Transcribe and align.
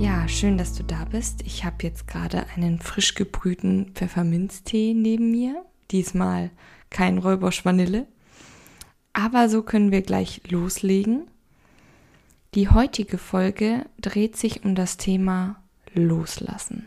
Ja, 0.00 0.26
schön, 0.28 0.56
dass 0.56 0.72
du 0.72 0.82
da 0.82 1.04
bist. 1.04 1.42
Ich 1.42 1.66
habe 1.66 1.76
jetzt 1.82 2.06
gerade 2.06 2.46
einen 2.56 2.78
frisch 2.80 3.14
gebrühten 3.14 3.92
Pfefferminztee 3.92 4.94
neben 4.94 5.30
mir. 5.30 5.62
Diesmal 5.90 6.50
kein 6.88 7.18
Räubersch 7.18 7.66
Vanille. 7.66 8.06
Aber 9.12 9.50
so 9.50 9.62
können 9.62 9.92
wir 9.92 10.00
gleich 10.00 10.40
loslegen. 10.48 11.26
Die 12.54 12.70
heutige 12.70 13.18
Folge 13.18 13.84
dreht 14.00 14.38
sich 14.38 14.64
um 14.64 14.74
das 14.74 14.96
Thema 14.96 15.62
Loslassen. 15.92 16.86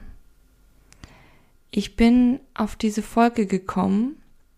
Ich 1.69 1.95
bin 1.95 2.39
auf 2.55 2.75
diese 2.75 3.03
Folge 3.03 3.45
gekommen 3.45 4.15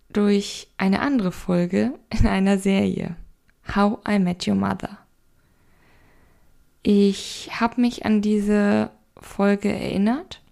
durch 0.07 0.69
eine 0.77 1.01
andere 1.01 1.33
Folge 1.33 1.99
in 2.09 2.25
einer 2.25 2.57
Serie, 2.57 3.17
How 3.75 3.99
I 4.07 4.17
Met 4.17 4.47
Your 4.47 4.55
Mother. 4.55 5.04
Ich 6.87 7.49
habe 7.51 7.81
mich 7.81 8.05
an 8.05 8.21
diese 8.21 8.91
Folge 9.17 9.71
erinnert. 9.71 10.43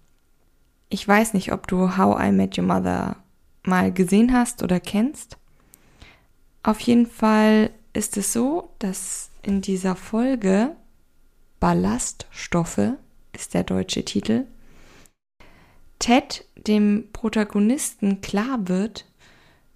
Ich 0.88 1.06
weiß 1.06 1.32
nicht, 1.32 1.52
ob 1.52 1.68
du 1.68 1.96
How 1.96 2.20
I 2.20 2.32
Met 2.32 2.58
Your 2.58 2.64
Mother 2.64 3.22
mal 3.62 3.92
gesehen 3.92 4.32
hast 4.32 4.64
oder 4.64 4.80
kennst. 4.80 5.38
Auf 6.64 6.80
jeden 6.80 7.06
Fall 7.06 7.70
ist 7.92 8.16
es 8.16 8.32
so, 8.32 8.70
dass 8.80 9.30
in 9.44 9.60
dieser 9.60 9.94
Folge 9.94 10.74
Ballaststoffe 11.60 12.94
ist 13.32 13.54
der 13.54 13.62
deutsche 13.62 14.04
Titel, 14.04 14.48
Ted 16.00 16.48
dem 16.56 17.10
Protagonisten 17.12 18.22
klar 18.22 18.66
wird, 18.66 19.04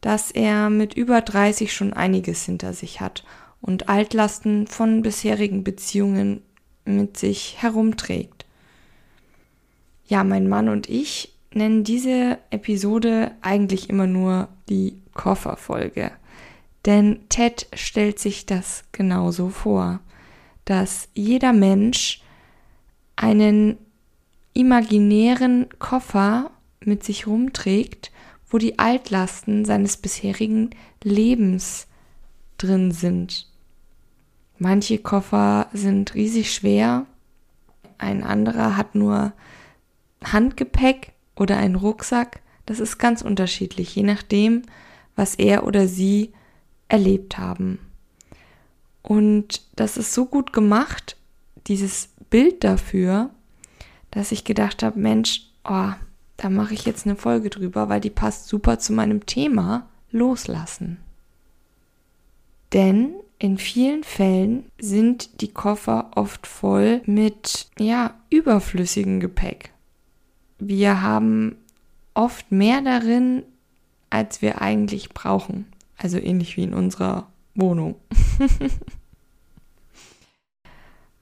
dass 0.01 0.33
er 0.33 0.71
mit 0.71 0.95
über 0.95 1.21
30 1.21 1.73
schon 1.73 1.93
einiges 1.93 2.47
hinter 2.47 2.73
sich 2.73 3.01
hat 3.01 3.23
und 3.61 3.89
Altlasten 3.89 4.67
von 4.67 5.03
bisherigen 5.03 5.63
Beziehungen 5.63 6.43
mit 6.97 7.17
sich 7.17 7.57
herumträgt. 7.61 8.47
Ja, 10.07 10.25
mein 10.25 10.49
Mann 10.49 10.69
und 10.69 10.89
ich 10.89 11.33
nennen 11.53 11.85
diese 11.85 12.39
Episode 12.51 13.33
eigentlich 13.41 13.91
immer 13.91 14.07
nur 14.07 14.49
die 14.69 15.01
Kofferfolge. 15.15 16.11
Denn 16.87 17.21
Ted 17.29 17.67
stellt 17.75 18.19
sich 18.19 18.47
das 18.47 18.85
genauso 18.93 19.51
vor, 19.51 20.01
dass 20.65 21.09
jeder 21.15 21.53
Mensch 21.53 22.23
einen 23.17 23.77
imaginären 24.55 25.67
Koffer 25.79 26.51
mit 26.81 27.05
sich 27.05 27.27
rumträgt, 27.27 28.13
wo 28.49 28.59
die 28.59 28.79
Altlasten 28.79 29.65
seines 29.65 29.97
bisherigen 29.97 30.71
Lebens 31.03 31.87
drin 32.57 32.93
sind. 32.93 33.47
Manche 34.59 34.99
Koffer 34.99 35.69
sind 35.73 36.15
riesig 36.15 36.53
schwer, 36.53 37.07
ein 37.99 38.23
anderer 38.23 38.77
hat 38.77 38.95
nur 38.95 39.33
Handgepäck 40.25 41.13
oder 41.37 41.57
einen 41.57 41.77
Rucksack. 41.77 42.41
Das 42.67 42.81
ist 42.81 42.99
ganz 42.99 43.23
unterschiedlich, 43.23 43.95
je 43.95 44.03
nachdem, 44.03 44.63
was 45.17 45.35
er 45.35 45.65
oder 45.65 45.89
sie 45.89 46.33
erlebt 46.89 47.39
haben. 47.39 47.79
Und 49.03 49.63
das 49.77 49.97
ist 49.97 50.13
so 50.13 50.27
gut 50.27 50.53
gemacht, 50.53 51.17
dieses 51.67 52.11
Bild 52.31 52.65
dafür, 52.65 53.31
dass 54.11 54.33
ich 54.33 54.45
gedacht 54.45 54.83
habe, 54.83 54.99
Mensch, 54.99 55.51
oh, 55.65 55.93
da 56.37 56.51
mache 56.51 56.75
ich 56.75 56.85
jetzt 56.85 57.07
eine 57.07 57.17
Folge 57.17 57.51
drüber, 57.51 57.89
weil 57.89 58.01
die 58.01 58.11
passt 58.11 58.49
super 58.49 58.79
zu 58.79 58.93
meinem 58.93 59.27
Thema 59.27 59.89
Loslassen. 60.11 60.99
Denn 62.73 63.15
in 63.39 63.59
vielen 63.59 64.03
Fällen 64.03 64.67
sind 64.81 65.41
die 65.41 65.53
Koffer 65.53 66.11
oft 66.17 66.47
voll 66.47 67.03
mit, 67.07 67.69
ja, 67.79 68.15
überflüssigem 68.31 69.21
Gepäck. 69.21 69.73
Wir 70.59 71.03
haben 71.03 71.57
oft 72.15 72.51
mehr 72.51 72.81
darin, 72.83 73.45
als 74.11 74.43
wir 74.43 74.61
eigentlich 74.61 75.11
brauchen. 75.11 75.67
Also 75.97 76.19
ähnlich 76.19 76.57
wie 76.57 76.65
in 76.65 76.75
unserer 76.75 77.29
Wohnung. 77.55 77.95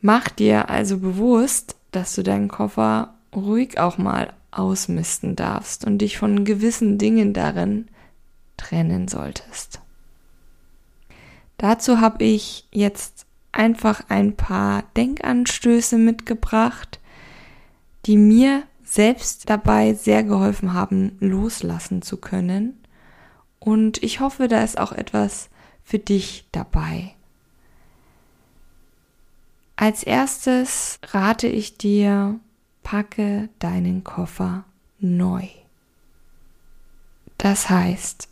Mach 0.01 0.29
dir 0.29 0.71
also 0.71 0.99
bewusst, 0.99 1.77
dass 1.91 2.15
du 2.15 2.23
deinen 2.23 2.49
Koffer 2.49 3.15
ruhig 3.35 3.79
auch 3.79 3.99
mal 3.99 4.33
ausmisten 4.51 5.37
darfst 5.37 5.85
und 5.85 5.99
dich 5.99 6.17
von 6.17 6.45
gewissen 6.45 6.97
Dingen 6.97 7.35
darin 7.35 7.89
trennen 8.57 9.09
solltest. 9.09 9.81
Dazu 11.59 12.01
habe 12.01 12.25
ich 12.25 12.69
jetzt 12.71 13.27
einfach 13.53 14.03
ein 14.09 14.37
paar 14.37 14.85
Denkanstöße 14.97 15.97
mitgebracht, 15.97 17.01
die 18.05 18.19
mir 18.19 18.65
selbst 18.85 19.49
dabei 19.51 19.95
sehr 19.95 20.23
geholfen 20.23 20.75
haben, 20.75 21.17
loslassen 21.21 22.03
zu 22.03 22.19
können. 22.19 22.79
Und 23.59 24.03
ich 24.03 24.21
hoffe, 24.21 24.49
da 24.49 24.63
ist 24.63 24.79
auch 24.79 24.93
etwas 24.93 25.49
für 25.83 25.99
dich 25.99 26.47
dabei. 26.53 27.15
Als 29.77 30.03
erstes 30.03 30.99
rate 31.09 31.49
ich 31.49 31.77
dir, 31.77 32.39
packe 32.83 33.49
deinen 33.59 34.05
Koffer 34.05 34.65
neu. 35.01 35.49
Das 37.39 37.69
heißt, 37.69 38.29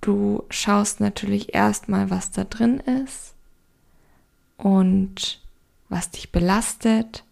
du 0.00 0.44
schaust 0.50 1.00
natürlich 1.00 1.54
erstmal, 1.54 2.10
was 2.10 2.30
da 2.30 2.44
drin 2.44 2.80
ist 2.80 3.34
und 4.56 5.40
was 5.88 6.10
dich 6.10 6.32
belastet 6.32 7.24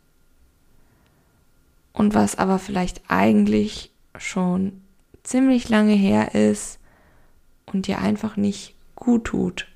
und 1.93 2.15
was 2.15 2.37
aber 2.37 2.59
vielleicht 2.59 3.03
eigentlich 3.09 3.91
schon 4.17 4.81
ziemlich 5.23 5.69
lange 5.69 5.95
her 5.95 6.35
ist 6.35 6.79
und 7.67 7.87
dir 7.87 7.99
einfach 7.99 8.37
nicht 8.37 8.75
gut 8.95 9.25
tut, 9.25 9.67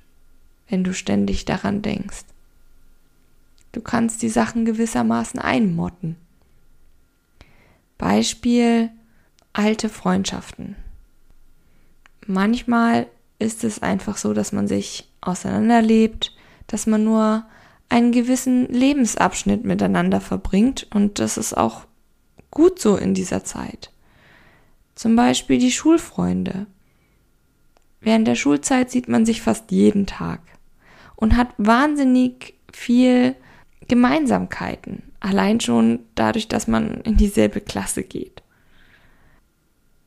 wenn 0.69 0.83
du 0.83 0.93
ständig 0.93 1.45
daran 1.45 1.81
denkst. 1.81 2.25
Du 3.71 3.81
kannst 3.81 4.21
die 4.21 4.29
Sachen 4.29 4.65
gewissermaßen 4.65 5.39
einmotten. 5.39 6.17
Beispiel 7.97 8.89
alte 9.53 9.89
Freundschaften. 9.89 10.75
Manchmal 12.27 13.07
ist 13.39 13.63
es 13.63 13.81
einfach 13.81 14.17
so, 14.17 14.33
dass 14.33 14.51
man 14.51 14.67
sich 14.67 15.09
auseinanderlebt, 15.21 16.35
dass 16.67 16.87
man 16.87 17.03
nur 17.03 17.45
einen 17.89 18.11
gewissen 18.11 18.67
Lebensabschnitt 18.67 19.65
miteinander 19.65 20.21
verbringt 20.21 20.87
und 20.93 21.19
das 21.19 21.37
ist 21.37 21.55
auch 21.57 21.85
gut 22.49 22.79
so 22.79 22.95
in 22.95 23.13
dieser 23.13 23.43
Zeit. 23.43 23.91
Zum 24.95 25.15
Beispiel 25.15 25.57
die 25.57 25.71
Schulfreunde. 25.71 26.67
Während 27.99 28.27
der 28.27 28.35
Schulzeit 28.35 28.91
sieht 28.91 29.07
man 29.07 29.25
sich 29.25 29.41
fast 29.41 29.71
jeden 29.71 30.05
Tag 30.05 30.41
und 31.15 31.35
hat 31.35 31.49
wahnsinnig 31.57 32.55
viel 32.71 33.35
Gemeinsamkeiten. 33.87 35.03
Allein 35.19 35.59
schon 35.59 35.99
dadurch, 36.15 36.47
dass 36.47 36.67
man 36.67 37.01
in 37.01 37.17
dieselbe 37.17 37.61
Klasse 37.61 38.03
geht. 38.03 38.41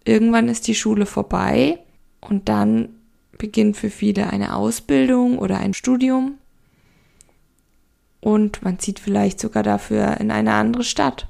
Irgendwann 0.05 0.49
ist 0.49 0.67
die 0.67 0.75
Schule 0.75 1.07
vorbei 1.07 1.84
und 2.29 2.49
dann 2.49 2.89
beginnt 3.39 3.77
für 3.77 3.91
viele 3.91 4.31
eine 4.31 4.57
Ausbildung 4.57 5.39
oder 5.39 5.59
ein 5.59 5.75
Studium. 5.75 6.39
Und 8.21 8.63
man 8.63 8.79
zieht 8.79 8.99
vielleicht 8.99 9.39
sogar 9.39 9.63
dafür 9.63 10.19
in 10.19 10.31
eine 10.31 10.55
andere 10.55 10.85
Stadt. 10.85 11.29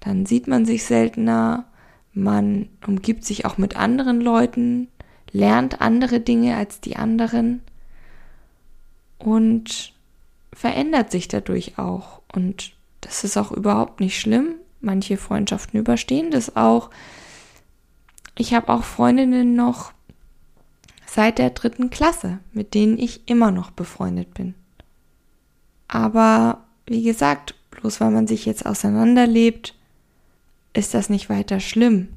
Dann 0.00 0.26
sieht 0.26 0.46
man 0.46 0.66
sich 0.66 0.84
seltener, 0.84 1.64
man 2.12 2.68
umgibt 2.86 3.24
sich 3.24 3.44
auch 3.44 3.58
mit 3.58 3.76
anderen 3.76 4.20
Leuten, 4.20 4.88
lernt 5.32 5.80
andere 5.80 6.20
Dinge 6.20 6.56
als 6.56 6.80
die 6.80 6.96
anderen 6.96 7.62
und 9.18 9.94
verändert 10.52 11.10
sich 11.10 11.28
dadurch 11.28 11.78
auch. 11.78 12.20
Und 12.32 12.72
das 13.00 13.24
ist 13.24 13.36
auch 13.36 13.52
überhaupt 13.52 14.00
nicht 14.00 14.20
schlimm. 14.20 14.54
Manche 14.80 15.16
Freundschaften 15.16 15.80
überstehen 15.80 16.30
das 16.30 16.56
auch. 16.56 16.90
Ich 18.38 18.54
habe 18.54 18.68
auch 18.72 18.84
Freundinnen 18.84 19.54
noch 19.54 19.92
seit 21.06 21.38
der 21.38 21.50
dritten 21.50 21.90
Klasse, 21.90 22.38
mit 22.52 22.74
denen 22.74 22.98
ich 22.98 23.28
immer 23.28 23.50
noch 23.50 23.70
befreundet 23.70 24.34
bin. 24.34 24.54
Aber 25.88 26.64
wie 26.86 27.02
gesagt, 27.02 27.54
bloß 27.70 28.00
weil 28.00 28.10
man 28.10 28.26
sich 28.26 28.44
jetzt 28.44 28.66
auseinanderlebt, 28.66 29.74
ist 30.74 30.92
das 30.92 31.08
nicht 31.08 31.30
weiter 31.30 31.60
schlimm. 31.60 32.08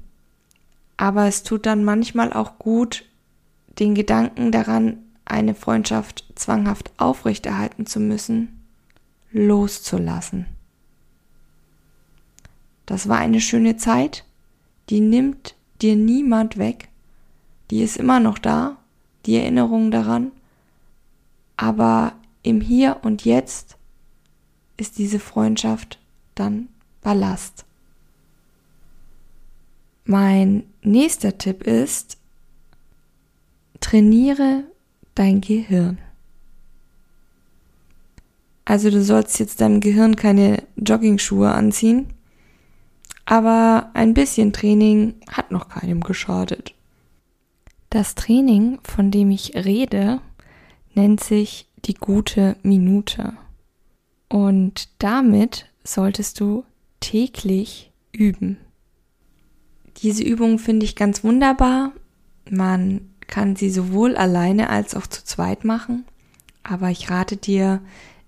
Aber 0.97 1.27
es 1.27 1.43
tut 1.43 1.65
dann 1.65 1.85
manchmal 1.85 2.33
auch 2.33 2.59
gut, 2.59 3.05
den 3.79 3.95
Gedanken 3.95 4.51
daran, 4.51 4.97
eine 5.23 5.55
Freundschaft 5.55 6.25
zwanghaft 6.35 6.91
aufrechterhalten 6.97 7.85
zu 7.85 8.01
müssen, 8.01 8.65
loszulassen. 9.31 10.45
Das 12.85 13.07
war 13.07 13.19
eine 13.19 13.39
schöne 13.39 13.77
Zeit, 13.77 14.25
die 14.89 14.99
nimmt 14.99 15.55
dir 15.81 15.95
niemand 15.95 16.57
weg, 16.57 16.89
die 17.71 17.81
ist 17.81 17.97
immer 17.97 18.19
noch 18.19 18.37
da, 18.37 18.77
die 19.25 19.35
Erinnerung 19.35 19.91
daran, 19.91 20.31
aber 21.57 22.13
im 22.43 22.61
Hier 22.61 22.97
und 23.03 23.25
Jetzt 23.25 23.77
ist 24.77 24.97
diese 24.97 25.19
Freundschaft 25.19 25.99
dann 26.35 26.69
Ballast. 27.01 27.65
Mein 30.05 30.63
nächster 30.81 31.37
Tipp 31.37 31.63
ist, 31.63 32.17
trainiere 33.79 34.63
dein 35.15 35.41
Gehirn. 35.41 35.99
Also 38.65 38.89
du 38.89 39.03
sollst 39.03 39.39
jetzt 39.39 39.61
deinem 39.61 39.79
Gehirn 39.79 40.15
keine 40.15 40.63
Joggingschuhe 40.75 41.51
anziehen, 41.51 42.07
aber 43.29 43.91
ein 43.93 44.15
bisschen 44.15 44.53
Training 44.53 45.13
hat 45.29 45.51
noch 45.51 45.69
keinem 45.69 46.01
geschadet. 46.01 46.73
Das 47.91 48.15
Training, 48.15 48.79
von 48.83 49.11
dem 49.11 49.29
ich 49.29 49.53
rede, 49.53 50.19
nennt 50.95 51.23
sich 51.23 51.67
die 51.85 51.93
gute 51.93 52.55
Minute. 52.63 53.33
Und 54.29 54.89
damit 54.97 55.67
solltest 55.83 56.39
du 56.39 56.63
täglich 57.01 57.91
üben. 58.11 58.57
Diese 59.97 60.23
Übung 60.23 60.57
finde 60.57 60.87
ich 60.87 60.95
ganz 60.95 61.23
wunderbar. 61.23 61.91
Man 62.49 63.11
kann 63.27 63.55
sie 63.55 63.69
sowohl 63.69 64.17
alleine 64.17 64.71
als 64.71 64.95
auch 64.95 65.05
zu 65.05 65.23
zweit 65.23 65.65
machen. 65.65 66.03
Aber 66.63 66.89
ich 66.89 67.11
rate 67.11 67.37
dir 67.37 67.79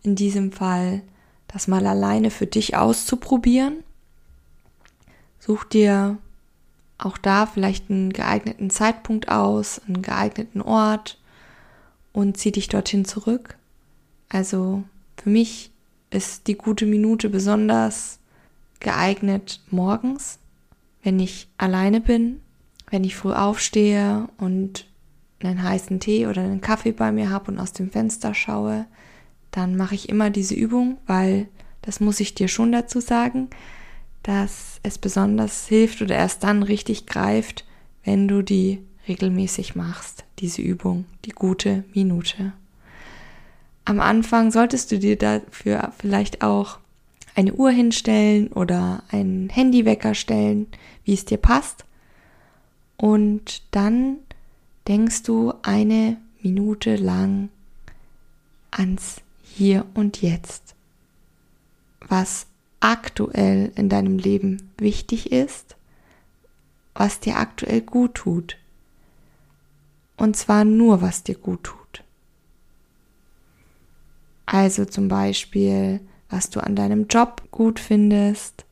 in 0.03 0.13
diesem 0.13 0.51
Fall, 0.51 1.01
das 1.48 1.68
mal 1.68 1.88
alleine 1.88 2.30
für 2.30 2.45
dich 2.45 2.77
auszuprobieren. 2.77 3.83
Such 5.41 5.63
dir 5.63 6.19
auch 6.99 7.17
da 7.17 7.47
vielleicht 7.47 7.89
einen 7.89 8.13
geeigneten 8.13 8.69
Zeitpunkt 8.69 9.27
aus, 9.27 9.81
einen 9.88 10.03
geeigneten 10.03 10.61
Ort 10.61 11.19
und 12.13 12.38
zieh 12.38 12.51
dich 12.51 12.69
dorthin 12.69 13.05
zurück. 13.05 13.57
Also 14.29 14.83
für 15.17 15.29
mich 15.29 15.71
ist 16.11 16.45
die 16.45 16.55
gute 16.55 16.85
Minute 16.85 17.27
besonders 17.29 18.19
geeignet 18.79 19.61
morgens, 19.71 20.38
wenn 21.01 21.19
ich 21.19 21.47
alleine 21.57 22.01
bin, 22.01 22.39
wenn 22.91 23.03
ich 23.03 23.15
früh 23.15 23.33
aufstehe 23.33 24.27
und 24.38 24.85
einen 25.41 25.63
heißen 25.63 25.99
Tee 25.99 26.27
oder 26.27 26.43
einen 26.43 26.61
Kaffee 26.61 26.91
bei 26.91 27.11
mir 27.11 27.31
habe 27.31 27.51
und 27.51 27.59
aus 27.59 27.73
dem 27.73 27.89
Fenster 27.89 28.35
schaue, 28.35 28.85
dann 29.49 29.75
mache 29.75 29.95
ich 29.95 30.07
immer 30.07 30.29
diese 30.29 30.53
Übung, 30.53 30.99
weil 31.07 31.47
das 31.81 31.99
muss 31.99 32.19
ich 32.19 32.35
dir 32.35 32.47
schon 32.47 32.71
dazu 32.71 32.99
sagen, 32.99 33.49
dass 34.23 34.79
es 34.83 34.97
besonders 34.97 35.68
hilft 35.68 36.01
oder 36.01 36.15
erst 36.15 36.44
dann 36.44 36.63
richtig 36.63 37.06
greift, 37.06 37.65
wenn 38.03 38.27
du 38.27 38.41
die 38.41 38.79
regelmäßig 39.07 39.75
machst, 39.75 40.25
diese 40.39 40.62
Übung, 40.62 41.06
die 41.25 41.31
gute 41.31 41.83
Minute. 41.94 42.53
Am 43.85 44.00
Anfang 44.00 44.51
solltest 44.51 44.91
du 44.91 45.00
dir 45.00 45.18
dafür 45.18 45.91
vielleicht 45.97 46.44
auch 46.44 46.77
eine 47.35 47.53
Uhr 47.53 47.71
hinstellen 47.71 48.50
oder 48.50 49.03
einen 49.09 49.50
Handywecker 49.50 50.13
stellen, 50.13 50.67
wie 51.03 51.13
es 51.13 51.25
dir 51.25 51.38
passt. 51.38 51.85
Und 52.97 53.63
dann 53.71 54.17
denkst 54.88 55.24
du 55.24 55.53
eine 55.63 56.17
Minute 56.41 56.95
lang 56.95 57.50
ans 58.69 59.21
Hier 59.44 59.85
und 59.94 60.21
Jetzt, 60.21 60.75
was 62.07 62.45
aktuell 62.81 63.72
in 63.75 63.88
deinem 63.88 64.18
Leben 64.18 64.72
wichtig 64.78 65.31
ist, 65.31 65.78
was 66.94 67.19
dir 67.19 67.38
aktuell 67.38 67.81
gut 67.81 68.16
tut. 68.16 68.57
Und 70.18 70.36
zwar 70.36 70.66
nur, 70.66 71.01
was 71.01 71.24
dir 71.24 71.36
gut 71.36 71.63
tut. 71.63 72.04
Also 74.45 74.83
zum 74.83 75.07
Beispiel, 75.07 76.01
was 76.30 76.50
du 76.50 76.60
an 76.60 76.75
deinem 76.75 77.07
Job 77.07 77.44
gut 77.51 77.80
findest, 77.80 78.66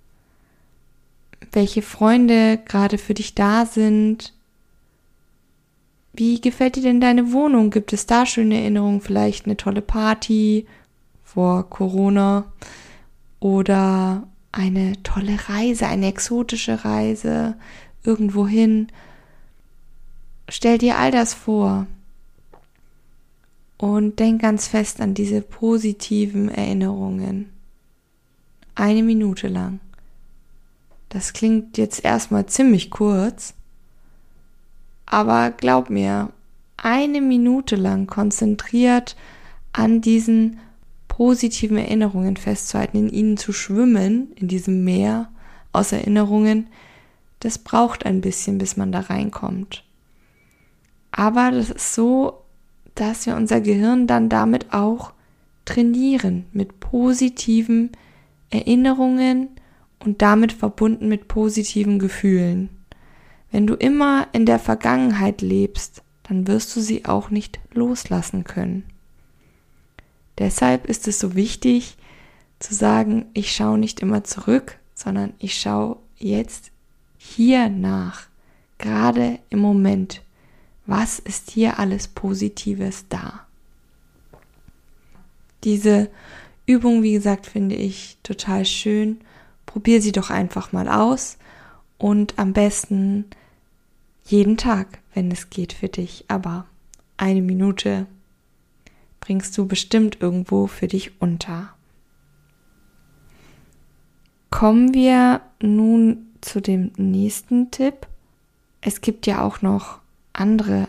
welche 1.52 1.82
Freunde 1.82 2.60
gerade 2.66 2.98
für 2.98 3.14
dich 3.14 3.34
da 3.34 3.66
sind, 3.66 4.34
wie 6.14 6.42
gefällt 6.42 6.76
dir 6.76 6.84
denn 6.84 7.00
deine 7.00 7.32
Wohnung? 7.32 7.70
Gibt 7.70 7.94
es 7.94 8.06
da 8.06 8.26
schöne 8.26 8.60
Erinnerungen? 8.60 9.00
Vielleicht 9.00 9.46
eine 9.46 9.56
tolle 9.56 9.82
Party 9.82 10.68
vor 11.24 11.70
Corona 11.70 12.52
oder 13.40 14.28
eine 14.52 15.02
tolle 15.04 15.38
Reise, 15.48 15.88
eine 15.88 16.08
exotische 16.08 16.84
Reise 16.84 17.56
irgendwo 18.04 18.48
hin. 18.48 18.88
Stell 20.48 20.78
dir 20.78 20.98
all 20.98 21.12
das 21.12 21.34
vor 21.34 21.88
und 23.78 24.20
denk 24.20 24.42
ganz 24.42 24.68
fest 24.68 25.00
an 25.00 25.14
diese 25.14 25.42
positiven 25.42 26.50
Erinnerungen. 26.50 27.52
Eine 28.76 29.04
Minute 29.04 29.48
lang. 29.48 29.80
Das 31.10 31.34
klingt 31.34 31.78
jetzt 31.78 32.04
erstmal 32.04 32.46
ziemlich 32.46 32.92
kurz, 32.92 33.54
aber 35.06 35.52
glaub 35.52 35.90
mir, 35.90 36.30
eine 36.78 37.20
Minute 37.20 37.76
lang 37.76 38.08
konzentriert 38.08 39.16
an 39.74 40.02
diesen 40.02 40.60
positiven 41.20 41.76
Erinnerungen 41.76 42.38
festzuhalten, 42.38 42.98
in 42.98 43.10
ihnen 43.10 43.36
zu 43.36 43.52
schwimmen, 43.52 44.32
in 44.38 44.48
diesem 44.48 44.86
Meer 44.86 45.28
aus 45.74 45.92
Erinnerungen, 45.92 46.68
das 47.42 47.58
braucht 47.58 48.06
ein 48.06 48.22
bisschen, 48.22 48.58
bis 48.58 48.78
man 48.78 48.94
da 48.94 49.02
reinkommt. 49.02 49.84
Aber 51.12 51.52
das 51.52 51.72
ist 51.72 51.94
so, 51.94 52.46
dass 52.96 53.26
wir 53.26 53.36
unser 53.36 53.60
Gehirn 53.60 54.08
dann 54.08 54.30
damit 54.30 54.72
auch 54.72 55.12
trainieren, 55.66 56.46
mit 56.54 56.80
positiven 56.80 57.92
Erinnerungen 58.50 59.50
und 60.00 60.22
damit 60.22 60.54
verbunden 60.54 61.10
mit 61.10 61.28
positiven 61.28 62.00
Gefühlen. 62.00 62.70
Wenn 63.52 63.68
du 63.68 63.74
immer 63.74 64.28
in 64.32 64.46
der 64.46 64.58
Vergangenheit 64.58 65.42
lebst, 65.42 66.02
dann 66.24 66.48
wirst 66.48 66.74
du 66.78 66.80
sie 66.80 67.04
auch 67.04 67.30
nicht 67.30 67.60
loslassen 67.74 68.46
können. 68.46 68.86
Deshalb 70.40 70.86
ist 70.86 71.08
es 71.08 71.20
so 71.20 71.36
wichtig 71.36 71.98
zu 72.60 72.74
sagen, 72.74 73.26
ich 73.34 73.52
schaue 73.52 73.78
nicht 73.78 74.00
immer 74.00 74.24
zurück, 74.24 74.80
sondern 74.96 75.34
ich 75.38 75.60
schaue 75.60 75.98
jetzt 76.18 76.72
hier 77.18 77.70
nach, 77.70 78.28
gerade 78.78 79.40
im 79.50 79.60
Moment. 79.60 80.22
Was 80.86 81.20
ist 81.20 81.52
hier 81.52 81.78
alles 81.78 82.08
Positives 82.08 83.06
da? 83.10 83.46
Diese 85.64 86.10
Übung, 86.66 87.04
wie 87.04 87.14
gesagt, 87.14 87.46
finde 87.46 87.76
ich 87.76 88.18
total 88.24 88.66
schön. 88.66 89.20
Probier 89.66 90.02
sie 90.02 90.12
doch 90.14 90.30
einfach 90.30 90.72
mal 90.72 90.88
aus 90.88 91.38
und 91.98 92.40
am 92.40 92.54
besten 92.54 93.26
jeden 94.26 94.58
Tag, 94.58 95.00
wenn 95.14 95.32
es 95.32 95.50
geht 95.50 95.74
für 95.74 95.90
dich. 95.90 96.26
Aber 96.28 96.66
eine 97.18 97.42
Minute 97.42 98.08
bringst 99.20 99.58
du 99.58 99.68
bestimmt 99.68 100.22
irgendwo 100.22 100.68
für 100.68 100.88
dich 100.88 101.22
unter. 101.22 101.74
Kommen 104.50 104.94
wir 104.94 105.42
nun 105.62 106.28
zu 106.42 106.62
dem 106.62 106.92
nächsten 106.98 107.72
Tipp. 107.72 108.08
Es 108.82 109.02
gibt 109.02 109.28
ja 109.28 109.42
auch 109.44 109.62
noch 109.62 110.00
andere 110.34 110.88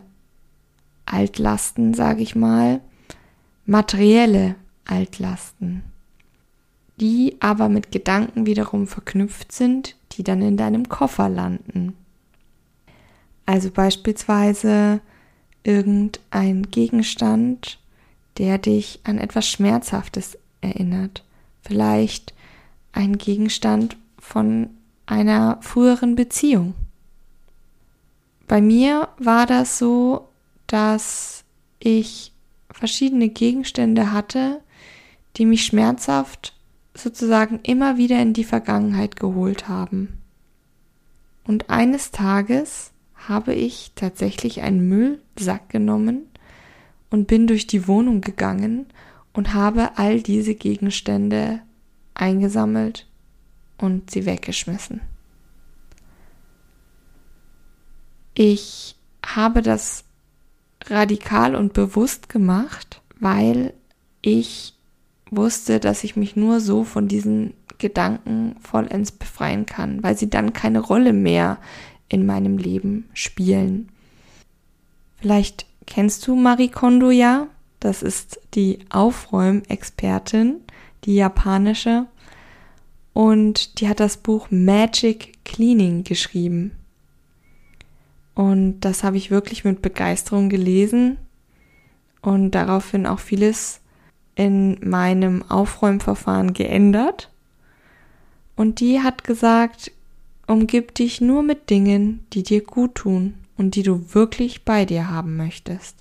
Altlasten, 1.07 1.93
sage 1.95 2.23
ich 2.23 2.37
mal, 2.37 2.81
materielle 3.67 4.55
Altlasten, 4.87 5.83
die 7.01 7.37
aber 7.41 7.69
mit 7.69 7.93
Gedanken 7.93 8.47
wiederum 8.47 8.87
verknüpft 8.87 9.53
sind, 9.53 9.97
die 10.13 10.23
dann 10.23 10.43
in 10.43 10.57
deinem 10.57 10.89
Koffer 10.89 11.29
landen. 11.29 11.95
Also 13.47 13.71
beispielsweise 13.71 15.01
irgendein 15.65 16.71
Gegenstand, 16.71 17.79
der 18.41 18.57
dich 18.57 19.01
an 19.05 19.19
etwas 19.19 19.47
Schmerzhaftes 19.47 20.39
erinnert. 20.63 21.23
Vielleicht 21.61 22.33
ein 22.91 23.19
Gegenstand 23.19 23.99
von 24.19 24.71
einer 25.05 25.59
früheren 25.61 26.15
Beziehung. 26.15 26.73
Bei 28.49 28.63
mir 28.63 29.09
war 29.19 29.45
das 29.45 29.77
so, 29.77 30.31
dass 30.67 31.45
ich 31.81 32.33
verschiedene 32.71 33.29
Gegenstände 33.29 34.11
hatte, 34.11 34.63
die 35.37 35.45
mich 35.45 35.67
schmerzhaft 35.67 36.55
sozusagen 36.95 37.61
immer 37.63 37.99
wieder 37.99 38.23
in 38.23 38.33
die 38.33 38.45
Vergangenheit 38.45 39.17
geholt 39.17 39.69
haben. 39.69 40.19
Und 41.45 41.69
eines 41.69 42.11
Tages 42.11 42.93
habe 43.17 43.53
ich 43.53 43.93
tatsächlich 43.97 44.63
einen 44.63 44.89
Müllsack 44.89 45.69
genommen 45.69 46.30
und 47.11 47.27
bin 47.27 47.47
durch 47.47 47.67
die 47.67 47.87
Wohnung 47.87 48.21
gegangen 48.21 48.87
und 49.33 49.55
habe 49.55 49.99
all 49.99 50.23
diese 50.23 50.55
Gegenstände 50.55 51.61
eingesammelt 52.15 53.07
und 53.79 54.11
sie 54.11 54.27
weggeschmissen. 54.27 55.01
Ich 58.35 58.97
habe 59.25 59.63
das 59.63 60.05
radikal 60.87 61.55
und 61.55 61.73
bewusst 61.73 62.29
gemacht, 62.29 63.03
weil 63.19 63.75
ich 64.23 64.75
wusste, 65.31 65.81
dass 65.81 66.05
ich 66.05 66.17
mich 66.17 66.37
nur 66.37 66.61
so 66.61 66.85
von 66.85 67.09
diesen 67.09 67.55
Gedanken 67.79 68.57
vollends 68.61 69.13
befreien 69.13 69.67
kann, 69.67 70.03
weil 70.03 70.17
sie 70.17 70.29
dann 70.29 70.53
keine 70.53 70.81
Rolle 70.81 71.13
mehr 71.13 71.59
in 72.09 72.27
meinem 72.27 72.59
Leben 72.59 73.09
spielen. 73.15 73.89
Vielleicht 75.21 75.67
kennst 75.91 76.27
du 76.27 76.35
Marie 76.35 76.71
Kondo 76.71 77.11
ja. 77.11 77.49
Das 77.81 78.03
ist 78.03 78.41
die 78.55 78.79
Aufräumexpertin, 78.91 80.61
die 81.05 81.17
japanische. 81.17 82.07
Und 83.13 83.81
die 83.81 83.89
hat 83.89 84.01
das 84.01 84.17
Buch 84.17 84.49
Magic 84.51 85.45
Cleaning 85.45 86.05
geschrieben. 86.05 86.73
Und 88.35 88.81
das 88.81 89.03
habe 89.03 89.17
ich 89.17 89.31
wirklich 89.31 89.65
mit 89.65 89.83
Begeisterung 89.83 90.49
gelesen 90.49 91.19
und 92.23 92.53
daraufhin 92.53 93.07
auch 93.07 93.19
vieles 93.19 93.81
in 94.37 94.79
meinem 94.89 95.43
Aufräumverfahren 95.51 96.55
geändert. 96.55 97.31
Und 98.57 98.81
die 98.81 99.01
hat 99.01 99.25
gesagt, 99.25 99.91
umgib 100.47 100.95
dich 100.95 101.21
nur 101.21 101.43
mit 101.43 101.69
Dingen, 101.71 102.25
die 102.33 102.43
dir 102.43 102.63
gut 102.63 102.95
tun 102.95 103.35
und 103.61 103.75
die 103.75 103.83
du 103.83 104.15
wirklich 104.15 104.65
bei 104.65 104.87
dir 104.87 105.11
haben 105.11 105.37
möchtest. 105.37 105.95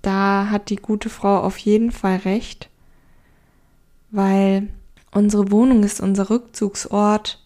Da 0.00 0.48
hat 0.48 0.70
die 0.70 0.76
gute 0.76 1.10
Frau 1.10 1.38
auf 1.38 1.58
jeden 1.58 1.90
Fall 1.90 2.16
recht, 2.16 2.70
weil 4.10 4.70
unsere 5.12 5.50
Wohnung 5.50 5.82
ist 5.82 6.00
unser 6.00 6.30
Rückzugsort 6.30 7.44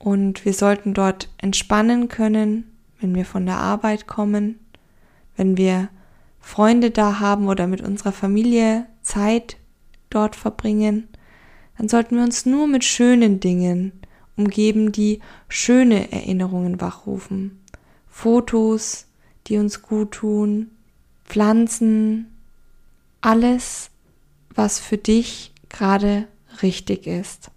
und 0.00 0.44
wir 0.44 0.52
sollten 0.52 0.94
dort 0.94 1.28
entspannen 1.38 2.08
können, 2.08 2.64
wenn 3.00 3.14
wir 3.14 3.24
von 3.24 3.46
der 3.46 3.58
Arbeit 3.58 4.08
kommen, 4.08 4.58
wenn 5.36 5.56
wir 5.56 5.90
Freunde 6.40 6.90
da 6.90 7.20
haben 7.20 7.46
oder 7.46 7.68
mit 7.68 7.82
unserer 7.82 8.10
Familie 8.10 8.86
Zeit 9.02 9.58
dort 10.10 10.34
verbringen, 10.34 11.06
dann 11.76 11.88
sollten 11.88 12.16
wir 12.16 12.24
uns 12.24 12.46
nur 12.46 12.66
mit 12.66 12.82
schönen 12.82 13.38
Dingen 13.38 13.92
umgeben, 14.38 14.92
die 14.92 15.20
schöne 15.48 16.12
Erinnerungen 16.12 16.80
wachrufen. 16.80 17.60
Fotos, 18.08 19.06
die 19.46 19.58
uns 19.58 19.82
gut 19.82 20.12
tun, 20.12 20.70
Pflanzen, 21.24 22.34
alles, 23.20 23.90
was 24.54 24.78
für 24.78 24.96
dich 24.96 25.52
gerade 25.68 26.26
richtig 26.62 27.06
ist. 27.06 27.50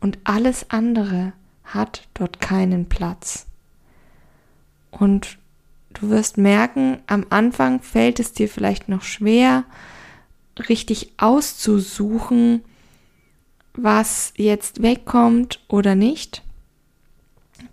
Und 0.00 0.18
alles 0.24 0.70
andere 0.70 1.32
hat 1.64 2.06
dort 2.14 2.40
keinen 2.40 2.88
Platz. 2.88 3.46
Und 4.90 5.38
du 5.94 6.10
wirst 6.10 6.38
merken, 6.38 6.98
am 7.06 7.26
Anfang 7.30 7.80
fällt 7.80 8.20
es 8.20 8.32
dir 8.32 8.48
vielleicht 8.48 8.88
noch 8.88 9.02
schwer, 9.02 9.64
richtig 10.68 11.12
auszusuchen, 11.16 12.62
was 13.76 14.32
jetzt 14.36 14.82
wegkommt 14.82 15.60
oder 15.68 15.94
nicht. 15.94 16.42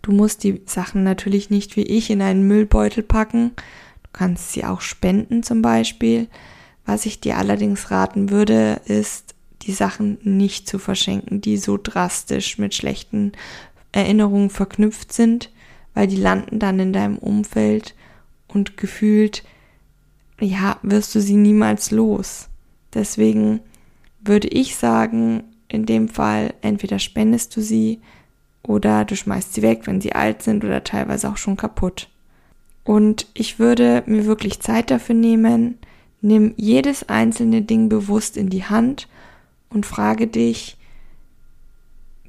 Du 0.01 0.11
musst 0.11 0.43
die 0.43 0.61
Sachen 0.65 1.03
natürlich 1.03 1.49
nicht 1.49 1.75
wie 1.75 1.83
ich 1.83 2.09
in 2.09 2.21
einen 2.21 2.47
Müllbeutel 2.47 3.03
packen. 3.03 3.51
Du 4.03 4.09
kannst 4.11 4.51
sie 4.51 4.65
auch 4.65 4.81
spenden 4.81 5.43
zum 5.43 5.61
Beispiel. 5.61 6.27
Was 6.85 7.05
ich 7.05 7.21
dir 7.21 7.37
allerdings 7.37 7.91
raten 7.91 8.29
würde, 8.29 8.81
ist, 8.85 9.33
die 9.61 9.71
Sachen 9.71 10.17
nicht 10.23 10.67
zu 10.67 10.77
verschenken, 10.77 11.39
die 11.39 11.57
so 11.57 11.79
drastisch 11.81 12.57
mit 12.57 12.75
schlechten 12.75 13.31
Erinnerungen 13.93 14.49
verknüpft 14.49 15.13
sind, 15.13 15.51
weil 15.93 16.07
die 16.07 16.17
landen 16.17 16.59
dann 16.59 16.79
in 16.79 16.91
deinem 16.91 17.17
Umfeld 17.17 17.95
und 18.47 18.75
gefühlt, 18.75 19.43
ja, 20.39 20.77
wirst 20.81 21.15
du 21.15 21.21
sie 21.21 21.35
niemals 21.35 21.91
los. 21.91 22.49
Deswegen 22.93 23.61
würde 24.19 24.49
ich 24.49 24.75
sagen, 24.75 25.43
in 25.73 25.85
dem 25.85 26.07
Fall 26.07 26.53
entweder 26.61 26.99
spendest 26.99 27.55
du 27.55 27.61
sie 27.61 28.01
oder 28.61 29.05
du 29.05 29.15
schmeißt 29.15 29.53
sie 29.53 29.61
weg, 29.61 29.81
wenn 29.85 30.01
sie 30.01 30.13
alt 30.13 30.41
sind 30.41 30.63
oder 30.63 30.83
teilweise 30.83 31.29
auch 31.29 31.37
schon 31.37 31.57
kaputt. 31.57 32.09
Und 32.83 33.27
ich 33.33 33.59
würde 33.59 34.03
mir 34.05 34.25
wirklich 34.25 34.59
Zeit 34.59 34.91
dafür 34.91 35.15
nehmen, 35.15 35.77
nimm 36.21 36.53
jedes 36.57 37.09
einzelne 37.09 37.61
Ding 37.61 37.89
bewusst 37.89 38.37
in 38.37 38.49
die 38.49 38.65
Hand 38.65 39.07
und 39.69 39.85
frage 39.85 40.27
dich, 40.27 40.77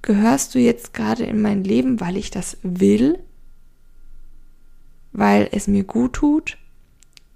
gehörst 0.03 0.55
du 0.55 0.59
jetzt 0.59 0.95
gerade 0.95 1.25
in 1.25 1.41
mein 1.41 1.65
Leben, 1.65 2.01
weil 2.01 2.17
ich 2.17 2.31
das 2.31 2.59
will, 2.63 3.19
weil 5.13 5.49
es 5.53 5.67
mir 5.67 5.85
gut 5.85 6.15
tut, 6.15 6.59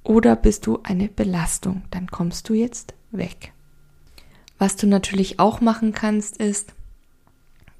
oder 0.04 0.36
bist 0.36 0.66
du 0.66 0.80
eine 0.84 1.08
Belastung? 1.08 1.82
Dann 1.90 2.06
kommst 2.06 2.48
du 2.48 2.54
jetzt 2.54 2.94
weg. 3.10 3.52
Was 4.58 4.76
du 4.76 4.86
natürlich 4.86 5.38
auch 5.38 5.60
machen 5.60 5.92
kannst, 5.92 6.36
ist, 6.38 6.74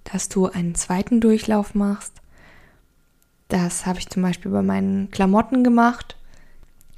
dass 0.04 0.28
du 0.28 0.46
einen 0.46 0.74
zweiten 0.74 1.20
Durchlauf 1.20 1.74
machst. 1.74 2.12
Das 3.48 3.86
habe 3.86 3.98
ich 3.98 4.08
zum 4.08 4.22
Beispiel 4.22 4.50
bei 4.50 4.62
meinen 4.62 5.10
Klamotten 5.10 5.64
gemacht. 5.64 6.16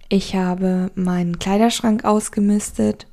Ich 0.08 0.34
habe 0.34 0.90
meinen 0.94 1.38
Kleiderschrank 1.38 2.04
ausgemistet 2.04 3.06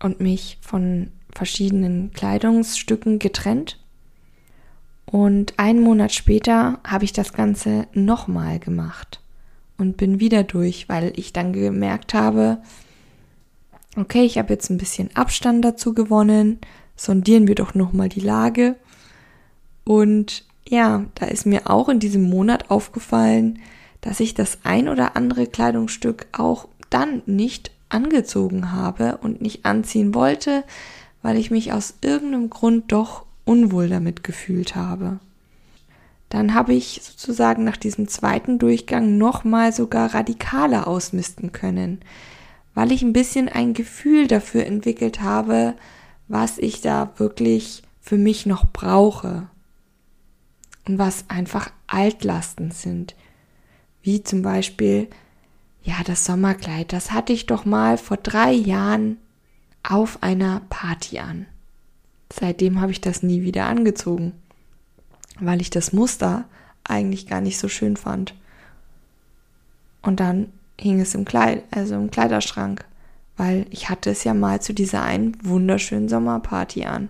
und 0.00 0.20
mich 0.20 0.58
von 0.60 1.10
verschiedenen 1.34 2.12
Kleidungsstücken 2.12 3.18
getrennt 3.18 3.78
und 5.12 5.58
einen 5.58 5.82
Monat 5.82 6.12
später 6.12 6.78
habe 6.84 7.04
ich 7.04 7.12
das 7.12 7.34
Ganze 7.34 7.86
nochmal 7.92 8.58
gemacht 8.58 9.20
und 9.76 9.96
bin 9.96 10.20
wieder 10.20 10.42
durch, 10.42 10.88
weil 10.88 11.12
ich 11.16 11.32
dann 11.32 11.52
gemerkt 11.52 12.14
habe, 12.14 12.62
okay, 13.96 14.24
ich 14.24 14.38
habe 14.38 14.52
jetzt 14.52 14.70
ein 14.70 14.78
bisschen 14.78 15.14
Abstand 15.14 15.64
dazu 15.64 15.94
gewonnen, 15.94 16.58
sondieren 16.96 17.46
wir 17.46 17.54
doch 17.54 17.74
nochmal 17.74 18.08
die 18.08 18.20
Lage. 18.20 18.76
Und 19.84 20.44
ja, 20.66 21.04
da 21.14 21.26
ist 21.26 21.46
mir 21.46 21.68
auch 21.68 21.88
in 21.88 21.98
diesem 21.98 22.22
Monat 22.22 22.70
aufgefallen, 22.70 23.58
dass 24.00 24.20
ich 24.20 24.34
das 24.34 24.58
ein 24.64 24.88
oder 24.88 25.16
andere 25.16 25.46
Kleidungsstück 25.46 26.26
auch 26.32 26.68
dann 26.90 27.22
nicht 27.26 27.70
angezogen 27.88 28.72
habe 28.72 29.18
und 29.18 29.40
nicht 29.40 29.64
anziehen 29.64 30.14
wollte, 30.14 30.64
weil 31.22 31.36
ich 31.36 31.50
mich 31.50 31.72
aus 31.72 31.94
irgendeinem 32.00 32.50
Grund 32.50 32.90
doch 32.90 33.24
unwohl 33.44 33.88
damit 33.88 34.24
gefühlt 34.24 34.74
habe. 34.74 35.18
Dann 36.28 36.54
habe 36.54 36.72
ich 36.72 37.00
sozusagen 37.02 37.64
nach 37.64 37.76
diesem 37.76 38.08
zweiten 38.08 38.58
Durchgang 38.58 39.18
nochmal 39.18 39.72
sogar 39.72 40.14
radikaler 40.14 40.86
ausmisten 40.86 41.52
können, 41.52 42.00
weil 42.74 42.92
ich 42.92 43.02
ein 43.02 43.12
bisschen 43.12 43.48
ein 43.48 43.74
Gefühl 43.74 44.26
dafür 44.26 44.66
entwickelt 44.66 45.20
habe, 45.20 45.74
was 46.28 46.58
ich 46.58 46.80
da 46.80 47.12
wirklich 47.16 47.82
für 48.00 48.16
mich 48.16 48.46
noch 48.46 48.66
brauche 48.72 49.48
und 50.86 50.98
was 50.98 51.24
einfach 51.28 51.70
Altlasten 51.86 52.70
sind, 52.70 53.14
wie 54.02 54.22
zum 54.22 54.42
Beispiel 54.42 55.08
ja, 55.84 55.96
das 56.04 56.24
Sommerkleid, 56.24 56.92
das 56.92 57.10
hatte 57.12 57.32
ich 57.32 57.46
doch 57.46 57.64
mal 57.64 57.98
vor 57.98 58.16
drei 58.16 58.52
Jahren 58.52 59.18
auf 59.82 60.22
einer 60.22 60.62
Party 60.70 61.18
an. 61.18 61.46
Seitdem 62.32 62.80
habe 62.80 62.92
ich 62.92 63.00
das 63.00 63.22
nie 63.22 63.42
wieder 63.42 63.66
angezogen, 63.66 64.32
weil 65.40 65.60
ich 65.60 65.70
das 65.70 65.92
Muster 65.92 66.44
eigentlich 66.84 67.26
gar 67.26 67.40
nicht 67.40 67.58
so 67.58 67.68
schön 67.68 67.96
fand. 67.96 68.34
Und 70.02 70.20
dann 70.20 70.52
hing 70.82 71.00
es 71.00 71.14
im 71.14 71.24
Kleid, 71.24 71.62
also 71.70 71.94
im 71.94 72.10
Kleiderschrank, 72.10 72.84
weil 73.36 73.66
ich 73.70 73.88
hatte 73.88 74.10
es 74.10 74.24
ja 74.24 74.34
mal 74.34 74.60
zu 74.60 74.74
dieser 74.74 75.02
einen 75.02 75.36
wunderschönen 75.42 76.08
Sommerparty 76.08 76.84
an. 76.84 77.08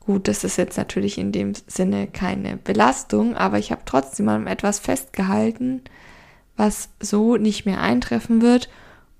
Gut, 0.00 0.28
das 0.28 0.44
ist 0.44 0.58
jetzt 0.58 0.76
natürlich 0.76 1.18
in 1.18 1.32
dem 1.32 1.52
Sinne 1.66 2.06
keine 2.06 2.56
Belastung, 2.56 3.36
aber 3.36 3.58
ich 3.58 3.70
habe 3.70 3.82
trotzdem 3.84 4.28
an 4.28 4.46
etwas 4.46 4.78
festgehalten, 4.78 5.82
was 6.56 6.88
so 7.00 7.36
nicht 7.36 7.64
mehr 7.66 7.80
eintreffen 7.80 8.42
wird 8.42 8.68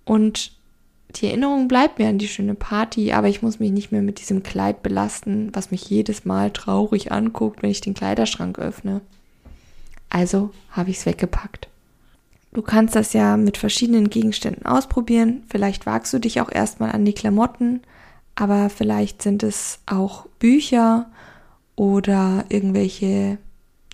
und 0.04 0.52
die 1.16 1.26
Erinnerung 1.26 1.68
bleibt 1.68 1.98
mir 1.98 2.08
an 2.08 2.18
die 2.18 2.28
schöne 2.28 2.54
Party, 2.54 3.12
aber 3.12 3.28
ich 3.28 3.40
muss 3.40 3.60
mich 3.60 3.70
nicht 3.70 3.92
mehr 3.92 4.02
mit 4.02 4.18
diesem 4.18 4.42
Kleid 4.42 4.82
belasten, 4.82 5.50
was 5.52 5.70
mich 5.70 5.88
jedes 5.88 6.24
Mal 6.24 6.50
traurig 6.50 7.12
anguckt, 7.12 7.62
wenn 7.62 7.70
ich 7.70 7.80
den 7.80 7.94
Kleiderschrank 7.94 8.58
öffne. 8.58 9.00
Also 10.10 10.50
habe 10.70 10.90
ich 10.90 10.98
es 10.98 11.06
weggepackt. 11.06 11.68
Du 12.54 12.62
kannst 12.62 12.94
das 12.94 13.12
ja 13.12 13.36
mit 13.36 13.58
verschiedenen 13.58 14.08
Gegenständen 14.08 14.64
ausprobieren. 14.64 15.42
Vielleicht 15.48 15.86
wagst 15.86 16.12
du 16.12 16.20
dich 16.20 16.40
auch 16.40 16.50
erstmal 16.50 16.92
an 16.92 17.04
die 17.04 17.12
Klamotten, 17.12 17.82
aber 18.36 18.70
vielleicht 18.70 19.22
sind 19.22 19.42
es 19.42 19.80
auch 19.86 20.26
Bücher 20.38 21.10
oder 21.74 22.44
irgendwelche 22.48 23.38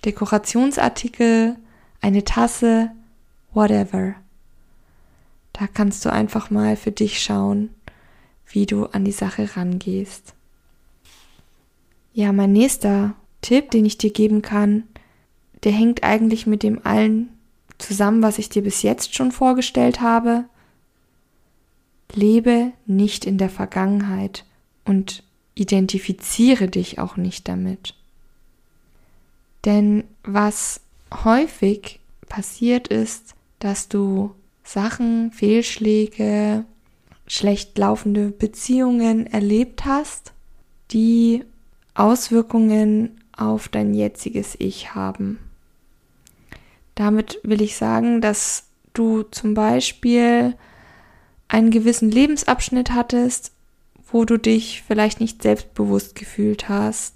Dekorationsartikel, 0.05 1.55
eine 2.01 2.23
Tasse, 2.23 2.91
whatever. 3.51 4.13
Da 5.53 5.65
kannst 5.65 6.05
du 6.05 6.11
einfach 6.11 6.51
mal 6.51 6.75
für 6.75 6.91
dich 6.91 7.19
schauen, 7.19 7.71
wie 8.45 8.67
du 8.67 8.85
an 8.85 9.05
die 9.05 9.11
Sache 9.11 9.57
rangehst. 9.57 10.35
Ja, 12.13 12.31
mein 12.31 12.53
nächster 12.53 13.15
Tipp, 13.41 13.71
den 13.71 13.85
ich 13.85 13.97
dir 13.97 14.11
geben 14.11 14.43
kann, 14.43 14.83
der 15.63 15.71
hängt 15.71 16.03
eigentlich 16.03 16.45
mit 16.45 16.61
dem 16.61 16.85
allen 16.85 17.29
zusammen, 17.81 18.21
was 18.21 18.37
ich 18.37 18.49
dir 18.49 18.63
bis 18.63 18.81
jetzt 18.81 19.15
schon 19.15 19.31
vorgestellt 19.31 20.01
habe. 20.01 20.45
Lebe 22.13 22.71
nicht 22.85 23.25
in 23.25 23.37
der 23.37 23.49
Vergangenheit 23.49 24.45
und 24.85 25.23
identifiziere 25.55 26.67
dich 26.67 26.99
auch 26.99 27.17
nicht 27.17 27.47
damit. 27.47 27.95
Denn 29.65 30.03
was 30.23 30.81
häufig 31.23 31.99
passiert 32.27 32.87
ist, 32.87 33.35
dass 33.59 33.87
du 33.87 34.33
Sachen, 34.63 35.31
Fehlschläge, 35.31 36.65
schlecht 37.27 37.77
laufende 37.77 38.29
Beziehungen 38.29 39.27
erlebt 39.27 39.85
hast, 39.85 40.33
die 40.91 41.43
Auswirkungen 41.93 43.21
auf 43.35 43.69
dein 43.69 43.93
jetziges 43.93 44.55
Ich 44.59 44.95
haben. 44.95 45.39
Damit 46.95 47.39
will 47.43 47.61
ich 47.61 47.77
sagen, 47.77 48.21
dass 48.21 48.67
du 48.93 49.23
zum 49.23 49.53
Beispiel 49.53 50.55
einen 51.47 51.71
gewissen 51.71 52.11
Lebensabschnitt 52.11 52.91
hattest, 52.91 53.51
wo 54.11 54.25
du 54.25 54.37
dich 54.37 54.83
vielleicht 54.85 55.19
nicht 55.19 55.41
selbstbewusst 55.41 56.15
gefühlt 56.15 56.69
hast 56.69 57.15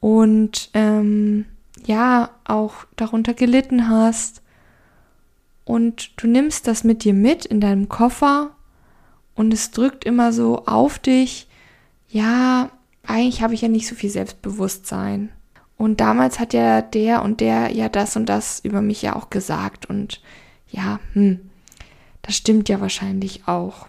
und 0.00 0.70
ähm, 0.74 1.46
ja 1.84 2.30
auch 2.44 2.86
darunter 2.96 3.34
gelitten 3.34 3.88
hast 3.88 4.42
und 5.64 6.22
du 6.22 6.26
nimmst 6.26 6.66
das 6.66 6.82
mit 6.82 7.04
dir 7.04 7.12
mit 7.12 7.44
in 7.44 7.60
deinem 7.60 7.88
Koffer 7.88 8.56
und 9.34 9.52
es 9.52 9.70
drückt 9.70 10.04
immer 10.04 10.32
so 10.32 10.64
auf 10.64 10.98
dich, 10.98 11.46
ja, 12.08 12.70
eigentlich 13.06 13.42
habe 13.42 13.54
ich 13.54 13.60
ja 13.60 13.68
nicht 13.68 13.86
so 13.86 13.94
viel 13.94 14.10
Selbstbewusstsein. 14.10 15.30
Und 15.78 16.00
damals 16.00 16.40
hat 16.40 16.52
ja 16.52 16.82
der 16.82 17.22
und 17.22 17.40
der 17.40 17.72
ja 17.72 17.88
das 17.88 18.16
und 18.16 18.26
das 18.26 18.60
über 18.60 18.82
mich 18.82 19.00
ja 19.00 19.14
auch 19.14 19.30
gesagt. 19.30 19.86
Und 19.86 20.20
ja, 20.70 20.98
hm, 21.12 21.48
das 22.22 22.36
stimmt 22.36 22.68
ja 22.68 22.80
wahrscheinlich 22.80 23.46
auch. 23.46 23.86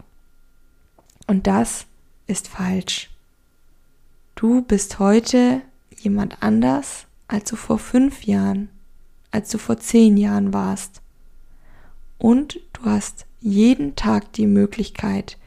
Und 1.26 1.46
das 1.48 1.86
ist 2.28 2.48
falsch. 2.48 3.10
Du 4.36 4.62
bist 4.62 5.00
heute 5.00 5.62
jemand 5.98 6.42
anders, 6.42 7.06
als 7.28 7.50
du 7.50 7.56
vor 7.56 7.78
fünf 7.78 8.22
Jahren, 8.22 8.68
als 9.32 9.50
du 9.50 9.58
vor 9.58 9.76
zehn 9.78 10.16
Jahren 10.16 10.52
warst. 10.52 11.02
Und 12.18 12.60
du 12.72 12.84
hast 12.84 13.26
jeden 13.40 13.96
Tag 13.96 14.32
die 14.34 14.46
Möglichkeit, 14.46 15.38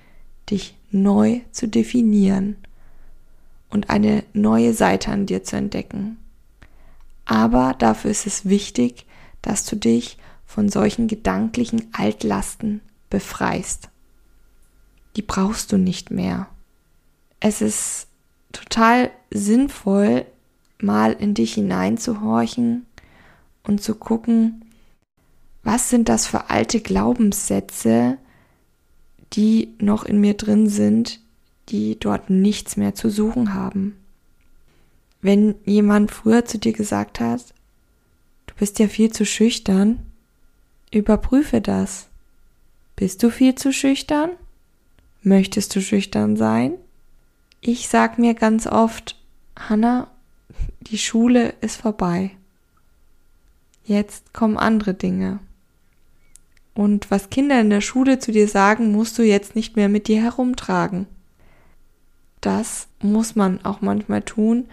dich 0.49 0.75
neu 0.91 1.41
zu 1.51 1.67
definieren 1.67 2.57
und 3.69 3.89
eine 3.89 4.23
neue 4.33 4.73
Seite 4.73 5.11
an 5.11 5.25
dir 5.25 5.43
zu 5.43 5.55
entdecken. 5.55 6.17
Aber 7.25 7.75
dafür 7.77 8.11
ist 8.11 8.27
es 8.27 8.45
wichtig, 8.45 9.05
dass 9.41 9.65
du 9.65 9.75
dich 9.75 10.17
von 10.45 10.69
solchen 10.69 11.07
gedanklichen 11.07 11.89
Altlasten 11.93 12.81
befreist. 13.09 13.89
Die 15.15 15.21
brauchst 15.21 15.71
du 15.71 15.77
nicht 15.77 16.11
mehr. 16.11 16.47
Es 17.39 17.61
ist 17.61 18.07
total 18.51 19.11
sinnvoll, 19.29 20.25
mal 20.79 21.13
in 21.13 21.33
dich 21.33 21.53
hineinzuhorchen 21.53 22.85
und 23.63 23.81
zu 23.81 23.95
gucken, 23.95 24.65
was 25.63 25.89
sind 25.89 26.09
das 26.09 26.27
für 26.27 26.49
alte 26.49 26.81
Glaubenssätze, 26.81 28.17
die 29.33 29.73
noch 29.79 30.03
in 30.03 30.19
mir 30.19 30.35
drin 30.35 30.67
sind, 30.67 31.19
die 31.69 31.97
dort 31.99 32.29
nichts 32.29 32.75
mehr 32.75 32.93
zu 32.93 33.09
suchen 33.09 33.53
haben. 33.53 33.97
Wenn 35.23 35.55
jemand 35.63 36.11
früher 36.11 36.43
zu 36.43 36.59
dir 36.59 36.73
gesagt 36.73 37.21
hat, 37.21 37.53
du 38.45 38.55
bist 38.55 38.77
ja 38.79 38.89
viel 38.89 39.09
zu 39.09 39.25
schüchtern, 39.25 40.05
überprüfe 40.91 41.61
das. 41.61 42.09
Bist 42.97 43.23
du 43.23 43.29
viel 43.29 43.55
zu 43.55 43.71
schüchtern? 43.71 44.31
Möchtest 45.21 45.73
du 45.75 45.81
schüchtern 45.81 46.35
sein? 46.35 46.73
Ich 47.61 47.87
sag 47.87 48.19
mir 48.19 48.33
ganz 48.33 48.67
oft, 48.67 49.17
Hanna, 49.57 50.11
die 50.81 50.97
Schule 50.97 51.53
ist 51.61 51.77
vorbei. 51.77 52.31
Jetzt 53.85 54.33
kommen 54.33 54.57
andere 54.57 54.93
Dinge. 54.93 55.39
Und 56.73 57.09
was 57.11 57.29
Kinder 57.29 57.61
in 57.61 57.69
der 57.69 57.81
Schule 57.81 58.19
zu 58.19 58.33
dir 58.33 58.49
sagen, 58.49 58.91
musst 58.91 59.17
du 59.17 59.23
jetzt 59.23 59.55
nicht 59.55 59.77
mehr 59.77 59.87
mit 59.87 60.09
dir 60.09 60.21
herumtragen. 60.21 61.07
Das 62.41 62.87
muss 63.01 63.37
man 63.37 63.63
auch 63.63 63.79
manchmal 63.79 64.21
tun, 64.21 64.65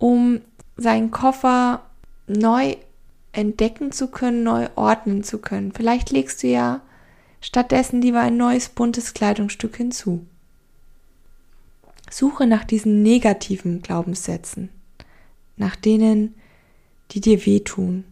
um 0.00 0.40
seinen 0.76 1.12
Koffer 1.12 1.82
neu 2.26 2.76
entdecken 3.32 3.92
zu 3.92 4.08
können, 4.08 4.42
neu 4.42 4.68
ordnen 4.74 5.22
zu 5.22 5.38
können. 5.38 5.72
Vielleicht 5.72 6.10
legst 6.10 6.42
du 6.42 6.48
ja 6.48 6.80
stattdessen 7.40 8.02
lieber 8.02 8.20
ein 8.20 8.36
neues 8.36 8.70
buntes 8.70 9.14
Kleidungsstück 9.14 9.76
hinzu. 9.76 10.26
Suche 12.10 12.46
nach 12.46 12.64
diesen 12.64 13.02
negativen 13.02 13.82
Glaubenssätzen, 13.82 14.70
nach 15.56 15.76
denen, 15.76 16.34
die 17.12 17.20
dir 17.20 17.46
wehtun, 17.46 18.04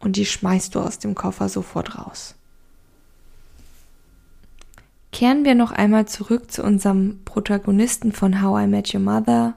und 0.00 0.16
die 0.16 0.26
schmeißt 0.26 0.74
du 0.74 0.80
aus 0.80 0.98
dem 0.98 1.14
Koffer 1.14 1.48
sofort 1.48 1.96
raus. 1.96 2.34
Kehren 5.12 5.44
wir 5.44 5.54
noch 5.54 5.70
einmal 5.70 6.06
zurück 6.08 6.50
zu 6.50 6.64
unserem 6.64 7.20
Protagonisten 7.24 8.12
von 8.12 8.42
How 8.42 8.64
I 8.64 8.66
Met 8.66 8.92
Your 8.94 9.00
Mother. 9.00 9.54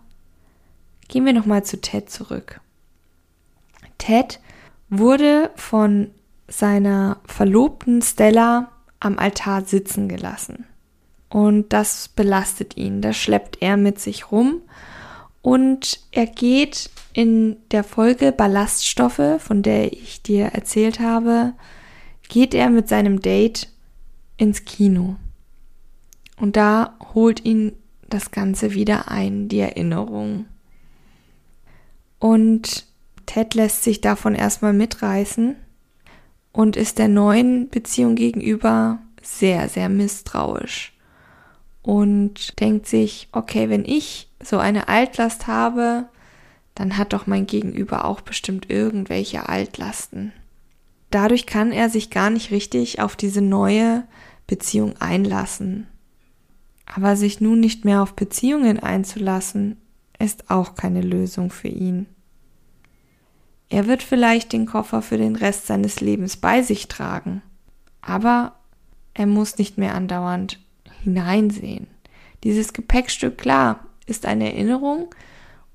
Gehen 1.07 1.25
wir 1.25 1.33
nochmal 1.33 1.63
zu 1.63 1.79
Ted 1.79 2.09
zurück. 2.09 2.61
Ted 3.97 4.39
wurde 4.89 5.51
von 5.55 6.11
seiner 6.47 7.17
Verlobten 7.25 8.01
Stella 8.01 8.71
am 8.99 9.17
Altar 9.17 9.63
sitzen 9.65 10.07
gelassen. 10.09 10.65
Und 11.29 11.73
das 11.73 12.07
belastet 12.07 12.77
ihn, 12.77 13.01
das 13.01 13.17
schleppt 13.17 13.61
er 13.61 13.77
mit 13.77 13.99
sich 13.99 14.31
rum. 14.31 14.61
Und 15.41 15.99
er 16.11 16.25
geht 16.25 16.89
in 17.13 17.57
der 17.71 17.83
Folge 17.83 18.31
Ballaststoffe, 18.31 19.39
von 19.39 19.61
der 19.61 19.93
ich 19.93 20.21
dir 20.21 20.45
erzählt 20.47 20.99
habe, 20.99 21.53
geht 22.29 22.53
er 22.53 22.69
mit 22.69 22.89
seinem 22.89 23.21
Date 23.21 23.69
ins 24.37 24.65
Kino. 24.65 25.17
Und 26.37 26.55
da 26.55 26.97
holt 27.13 27.45
ihn 27.45 27.73
das 28.09 28.31
Ganze 28.31 28.73
wieder 28.73 29.09
ein, 29.09 29.47
die 29.47 29.59
Erinnerung. 29.59 30.45
Und 32.19 32.85
Ted 33.25 33.53
lässt 33.53 33.83
sich 33.83 34.01
davon 34.01 34.35
erstmal 34.35 34.73
mitreißen 34.73 35.55
und 36.51 36.77
ist 36.77 36.99
der 36.99 37.07
neuen 37.07 37.69
Beziehung 37.69 38.15
gegenüber 38.15 38.99
sehr, 39.21 39.67
sehr 39.69 39.89
misstrauisch. 39.89 40.93
Und 41.81 42.59
denkt 42.59 42.87
sich, 42.87 43.27
okay, 43.31 43.69
wenn 43.69 43.85
ich 43.85 44.29
so 44.41 44.57
eine 44.57 44.87
Altlast 44.87 45.47
habe, 45.47 46.05
dann 46.73 46.97
hat 46.97 47.13
doch 47.13 47.27
mein 47.27 47.45
Gegenüber 47.45 48.05
auch 48.05 48.21
bestimmt 48.21 48.69
irgendwelche 48.69 49.47
Altlasten. 49.47 50.33
Dadurch 51.11 51.45
kann 51.45 51.71
er 51.71 51.89
sich 51.89 52.09
gar 52.09 52.29
nicht 52.29 52.51
richtig 52.51 52.99
auf 52.99 53.15
diese 53.15 53.41
neue 53.41 54.03
Beziehung 54.47 54.95
einlassen. 54.99 55.87
Aber 56.85 57.15
sich 57.15 57.41
nun 57.41 57.59
nicht 57.59 57.85
mehr 57.85 58.01
auf 58.01 58.13
Beziehungen 58.13 58.79
einzulassen, 58.79 59.77
ist 60.19 60.49
auch 60.49 60.75
keine 60.75 61.01
Lösung 61.01 61.49
für 61.49 61.67
ihn. 61.67 62.07
Er 63.69 63.87
wird 63.87 64.03
vielleicht 64.03 64.53
den 64.53 64.65
Koffer 64.65 65.01
für 65.01 65.17
den 65.17 65.35
Rest 65.35 65.67
seines 65.67 65.99
Lebens 65.99 66.37
bei 66.37 66.61
sich 66.61 66.87
tragen, 66.87 67.41
aber 68.01 68.53
er 69.13 69.25
muss 69.25 69.57
nicht 69.57 69.77
mehr 69.77 69.95
andauernd 69.95 70.59
hineinsehen. 71.03 71.87
Dieses 72.43 72.73
Gepäckstück, 72.73 73.37
klar, 73.37 73.79
ist 74.05 74.25
eine 74.25 74.53
Erinnerung, 74.53 75.09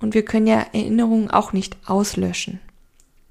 und 0.00 0.14
wir 0.14 0.24
können 0.24 0.46
ja 0.46 0.66
Erinnerungen 0.72 1.30
auch 1.30 1.52
nicht 1.52 1.76
auslöschen. 1.86 2.58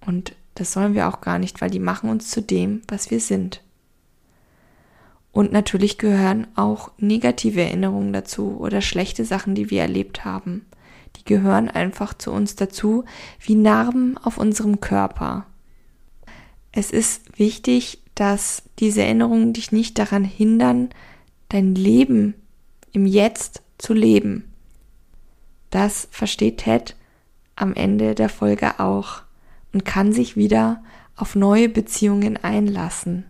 Und 0.06 0.36
das 0.56 0.72
sollen 0.72 0.94
wir 0.94 1.08
auch 1.08 1.22
gar 1.22 1.40
nicht, 1.40 1.62
weil 1.62 1.70
die 1.70 1.80
machen 1.80 2.10
uns 2.10 2.30
zu 2.30 2.42
dem, 2.42 2.82
was 2.88 3.12
wir 3.12 3.20
sind. 3.20 3.62
Und 5.32 5.52
natürlich 5.52 5.98
gehören 5.98 6.48
auch 6.56 6.92
negative 6.98 7.62
Erinnerungen 7.62 8.14
dazu 8.14 8.58
oder 8.60 8.82
schlechte 8.82 9.26
Sachen, 9.26 9.56
die 9.56 9.70
wir 9.70 9.82
erlebt 9.82 10.26
haben. 10.26 10.66
Die 11.20 11.26
gehören 11.26 11.70
einfach 11.70 12.14
zu 12.14 12.32
uns 12.32 12.56
dazu, 12.56 13.06
wie 13.40 13.56
Narben 13.56 14.18
auf 14.18 14.38
unserem 14.38 14.80
Körper. 14.80 15.46
Es 16.72 16.92
ist 16.92 17.38
wichtig, 17.38 18.00
dass 18.16 18.64
diese 18.80 19.02
Erinnerungen 19.04 19.54
dich 19.54 19.72
nicht 19.72 19.98
daran 19.98 20.24
hindern, 20.24 20.90
dein 21.50 21.76
Leben 21.76 22.36
im 22.92 23.06
Jetzt 23.06 23.62
zu 23.78 23.94
leben. 23.94 24.46
Das 25.70 26.08
versteht 26.12 26.60
Ted 26.60 26.96
am 27.56 27.74
Ende 27.74 28.16
der 28.16 28.30
Folge 28.30 28.80
auch. 28.80 29.24
und 29.72 29.86
kann 29.86 30.14
sich 30.14 30.36
wieder 30.36 30.82
auf 31.16 31.36
neue 31.36 31.70
Beziehungen 31.70 32.38
einlassen. 32.38 33.26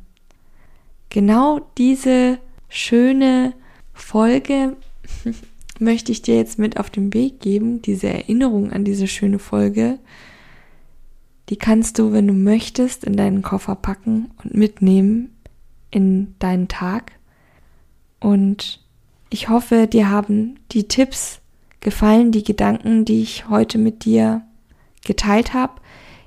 Genau 1.10 1.60
diese 1.78 2.38
schöne 2.70 3.54
Folge 3.94 4.78
möchte 5.82 6.12
ich 6.12 6.22
dir 6.22 6.36
jetzt 6.36 6.60
mit 6.60 6.80
auf 6.80 6.90
den 6.90 7.14
Weg 7.14 7.40
geben, 7.40 7.82
diese 7.82 8.08
Erinnerung 8.08 8.72
an 8.72 8.84
diese 8.84 9.08
schöne 9.08 9.40
Folge. 9.40 10.00
Die 11.50 11.58
kannst 11.58 11.98
du, 11.98 12.12
wenn 12.12 12.28
du 12.28 12.34
möchtest, 12.34 13.04
in 13.04 13.16
deinen 13.16 13.42
Koffer 13.42 13.76
packen 13.76 14.32
und 14.44 14.54
mitnehmen 14.54 15.32
in 15.92 16.36
deinen 16.40 16.68
Tag. 16.68 17.14
Und 18.20 18.80
ich 19.30 19.50
hoffe, 19.50 19.88
dir 19.88 20.10
haben 20.10 20.60
die 20.72 20.88
Tipps 20.88 21.40
gefallen, 21.80 22.32
die 22.32 22.44
Gedanken, 22.44 23.06
die 23.06 23.22
ich 23.22 23.50
heute 23.50 23.78
mit 23.78 24.06
dir 24.06 24.44
geteilt 25.06 25.54
habe. 25.54 25.74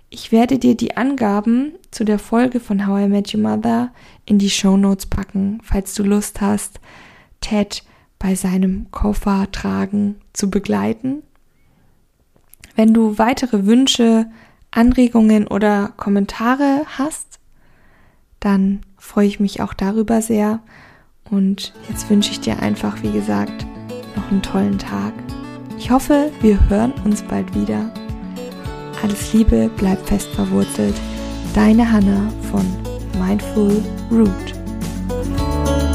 Ich 0.09 0.33
werde 0.33 0.59
dir 0.59 0.77
die 0.77 0.97
Angaben 0.97 1.73
zu 1.91 2.05
der 2.05 2.19
Folge 2.19 2.61
von 2.61 2.87
How 2.87 3.07
I 3.07 3.09
Met 3.09 3.35
Your 3.35 3.41
Mother 3.41 3.93
in 4.27 4.39
die 4.39 4.51
Show 4.51 4.77
Notes 4.77 5.07
packen, 5.07 5.61
falls 5.63 5.95
du 5.95 6.03
Lust 6.03 6.41
hast, 6.41 6.81
Ted 7.41 7.83
bei 8.23 8.37
seinem 8.37 8.87
Koffer 8.93 9.49
tragen 9.51 10.15
zu 10.33 10.49
begleiten. 10.49 11.25
Wenn 12.77 12.95
du 12.95 13.19
weitere 13.19 13.67
Wünsche, 13.67 14.27
Anregungen 14.71 15.49
oder 15.49 15.93
Kommentare 15.97 16.83
hast, 16.97 17.41
dann 18.39 18.81
freue 18.97 19.27
ich 19.27 19.41
mich 19.41 19.61
auch 19.61 19.75
darüber 19.75 20.23
sehr. 20.23 20.61
Und 21.31 21.75
jetzt 21.89 22.09
wünsche 22.09 22.31
ich 22.31 22.41
dir 22.41 22.61
einfach, 22.61 23.03
wie 23.03 23.11
gesagt, 23.11 23.67
noch 24.15 24.31
einen 24.31 24.43
tollen 24.43 24.79
Tag. 24.79 25.13
Ich 25.77 25.91
hoffe, 25.91 26.31
wir 26.41 26.69
hören 26.71 26.93
uns 27.05 27.23
bald 27.23 27.53
wieder. 27.55 27.93
Alles 29.03 29.33
Liebe, 29.33 29.69
bleib 29.77 30.07
fest 30.07 30.29
verwurzelt. 30.29 30.95
Deine 31.55 31.91
Hanna 31.91 32.33
von 32.51 32.65
Mindful 33.19 33.83
Root. 34.11 35.92